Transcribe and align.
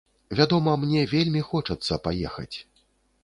Вядома, 0.37 0.71
мне 0.85 1.03
вельмі 1.11 1.41
хочацца 1.51 1.99
паехаць. 2.07 2.57